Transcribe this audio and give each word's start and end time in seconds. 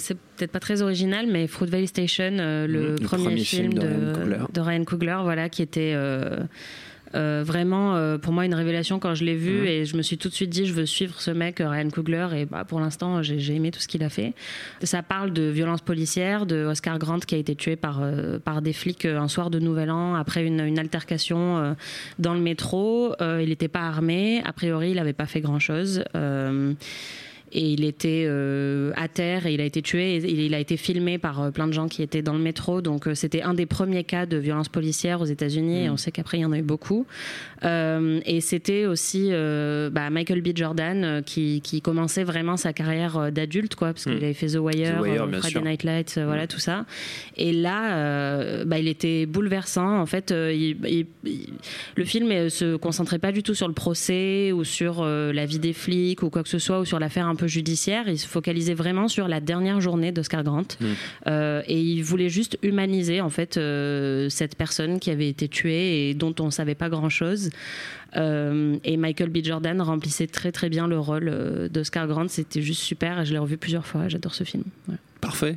C'est 0.00 0.16
peut-être 0.36 0.50
pas 0.50 0.60
très 0.60 0.82
original, 0.82 1.26
mais 1.28 1.46
Fruit 1.46 1.68
Valley 1.70 1.86
Station, 1.86 2.30
le, 2.32 2.66
Mmh, 2.66 2.72
le 2.72 2.94
premier, 2.96 3.24
premier 3.24 3.44
film, 3.44 3.70
film 3.70 3.74
de 3.74 3.80
de, 3.80 3.86
Ryan 3.86 4.12
Coogler. 4.14 4.38
de 4.52 4.60
Ryan 4.60 4.84
Coogler, 4.84 5.18
voilà, 5.22 5.48
qui 5.48 5.62
était 5.62 5.92
euh, 5.94 6.38
euh, 7.16 7.42
vraiment 7.44 7.96
euh, 7.96 8.18
pour 8.18 8.32
moi 8.32 8.44
une 8.46 8.54
révélation 8.54 9.00
quand 9.00 9.14
je 9.16 9.24
l'ai 9.24 9.34
vu 9.34 9.62
Mhm. 9.62 9.66
et 9.66 9.84
je 9.84 9.96
me 9.96 10.02
suis 10.02 10.16
tout 10.16 10.28
de 10.28 10.34
suite 10.34 10.50
dit 10.50 10.64
je 10.66 10.72
veux 10.72 10.86
suivre 10.86 11.20
ce 11.20 11.32
mec 11.32 11.60
euh, 11.60 11.68
Ryan 11.68 11.88
Coogler 11.90 12.28
et 12.36 12.46
bah, 12.46 12.64
pour 12.64 12.78
l'instant 12.78 13.20
j'ai 13.20 13.52
aimé 13.54 13.72
tout 13.72 13.80
ce 13.80 13.88
qu'il 13.88 14.04
a 14.04 14.08
fait. 14.08 14.32
Ça 14.84 15.02
parle 15.02 15.32
de 15.32 15.42
violence 15.42 15.80
policière, 15.80 16.46
de 16.46 16.66
Oscar 16.66 17.00
Grant 17.00 17.18
qui 17.18 17.34
a 17.34 17.38
été 17.38 17.56
tué 17.56 17.74
par 17.74 17.98
euh, 18.00 18.38
par 18.38 18.62
des 18.62 18.72
flics 18.72 19.06
euh, 19.06 19.18
un 19.18 19.26
soir 19.26 19.50
de 19.50 19.58
Nouvel 19.58 19.90
An 19.90 20.14
après 20.14 20.46
une, 20.46 20.60
une 20.60 20.78
altercation 20.78 21.58
euh, 21.58 21.72
dans 22.20 22.32
le 22.34 22.40
métro. 22.40 23.12
Euh, 23.20 23.40
il 23.42 23.48
n'était 23.48 23.66
pas 23.66 23.80
armé, 23.88 24.40
a 24.44 24.52
priori 24.52 24.90
il 24.90 24.96
n'avait 24.96 25.12
pas 25.12 25.26
fait 25.26 25.40
grand 25.40 25.58
chose. 25.58 26.04
Et 27.52 27.72
il 27.72 27.84
était 27.84 28.24
euh, 28.26 28.92
à 28.96 29.08
terre 29.08 29.46
et 29.46 29.54
il 29.54 29.60
a 29.60 29.64
été 29.64 29.82
tué. 29.82 30.16
Et 30.16 30.44
il 30.46 30.54
a 30.54 30.58
été 30.60 30.76
filmé 30.76 31.18
par 31.18 31.40
euh, 31.42 31.50
plein 31.50 31.66
de 31.66 31.72
gens 31.72 31.88
qui 31.88 32.02
étaient 32.02 32.22
dans 32.22 32.32
le 32.34 32.38
métro. 32.38 32.80
Donc 32.80 33.06
euh, 33.08 33.14
c'était 33.14 33.42
un 33.42 33.54
des 33.54 33.66
premiers 33.66 34.04
cas 34.04 34.26
de 34.26 34.36
violence 34.36 34.68
policière 34.68 35.20
aux 35.20 35.24
États-Unis. 35.26 35.84
Et 35.84 35.90
on 35.90 35.96
sait 35.96 36.12
qu'après 36.12 36.38
il 36.38 36.42
y 36.42 36.44
en 36.44 36.52
a 36.52 36.58
eu 36.58 36.62
beaucoup. 36.62 37.06
Et 37.62 38.40
c'était 38.40 38.86
aussi 38.86 39.30
bah, 39.30 40.10
Michael 40.10 40.40
B. 40.42 40.48
Jordan 40.54 41.22
qui, 41.24 41.60
qui 41.62 41.80
commençait 41.82 42.24
vraiment 42.24 42.56
sa 42.56 42.72
carrière 42.72 43.30
d'adulte, 43.32 43.74
quoi, 43.74 43.88
parce 43.92 44.04
qu'il 44.04 44.12
avait 44.14 44.32
fait 44.32 44.46
The 44.48 44.56
Wire, 44.56 44.96
The 44.98 45.02
Wire, 45.02 45.26
bien 45.26 45.38
Friday 45.40 45.50
sûr. 45.50 45.62
Night 45.64 45.82
Lights, 45.84 46.18
voilà 46.24 46.46
tout 46.46 46.58
ça. 46.58 46.86
Et 47.36 47.52
là, 47.52 48.64
bah, 48.64 48.78
il 48.78 48.88
était 48.88 49.26
bouleversant. 49.26 50.00
En 50.00 50.06
fait, 50.06 50.30
il- 50.30 50.76
il- 50.88 51.06
il- 51.24 51.48
le 51.96 52.04
film 52.04 52.48
se 52.48 52.76
concentrait 52.76 53.18
pas 53.18 53.32
du 53.32 53.42
tout 53.42 53.54
sur 53.54 53.68
le 53.68 53.74
procès 53.74 54.52
ou 54.52 54.64
sur 54.64 55.04
la 55.04 55.46
vie 55.46 55.58
des 55.58 55.72
flics 55.74 56.22
ou 56.22 56.30
quoi 56.30 56.42
que 56.42 56.48
ce 56.48 56.58
soit 56.58 56.80
ou 56.80 56.84
sur 56.84 56.98
l'affaire 56.98 57.26
un 57.26 57.36
peu 57.40 57.46
judiciaire. 57.46 58.08
Il 58.08 58.18
se 58.18 58.26
focalisait 58.26 58.74
vraiment 58.74 59.08
sur 59.08 59.26
la 59.26 59.40
dernière 59.40 59.80
journée 59.80 60.12
d'Oscar 60.12 60.44
Grant. 60.44 60.76
Euh, 61.26 61.62
et 61.66 61.80
il 61.80 62.02
voulait 62.02 62.28
juste 62.28 62.58
humaniser 62.62 63.20
en 63.20 63.30
fait 63.30 63.56
euh, 63.56 64.28
cette 64.28 64.56
personne 64.56 65.00
qui 65.00 65.10
avait 65.10 65.28
été 65.28 65.48
tuée 65.48 66.10
et 66.10 66.14
dont 66.14 66.34
on 66.38 66.50
savait 66.50 66.74
pas 66.74 66.90
grand 66.90 67.08
chose. 67.08 67.50
et 68.14 68.96
Michael 68.96 69.30
B. 69.30 69.38
Jordan 69.42 69.80
remplissait 69.80 70.26
très 70.26 70.52
très 70.52 70.68
bien 70.68 70.86
le 70.86 70.98
rôle 70.98 71.30
euh, 71.32 71.68
d'Oscar 71.68 72.06
Grant. 72.06 72.28
C'était 72.28 72.62
juste 72.62 72.82
super. 72.82 73.20
et 73.20 73.24
Je 73.24 73.32
l'ai 73.32 73.38
revu 73.38 73.56
plusieurs 73.56 73.86
fois. 73.86 74.08
J'adore 74.08 74.34
ce 74.34 74.44
film. 74.44 74.64
Ouais. 74.88 74.96
Parfait. 75.20 75.56